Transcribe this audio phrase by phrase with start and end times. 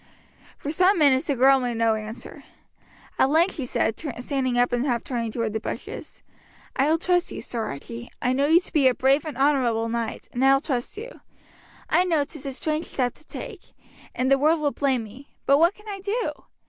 [0.57, 2.43] For some minutes the girl made no answer.
[3.19, 6.23] At length she said, standing up, and half turning toward the bushes:
[6.75, 8.09] "I will trust you, Sir Archie.
[8.19, 11.21] I know you to be a brave and honourable knight, and I will trust you.
[11.87, 13.73] I know 'tis a strange step to take,
[14.15, 16.31] and the world will blame me; but what can I do?